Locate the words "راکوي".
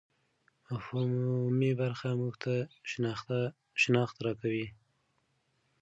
4.25-4.67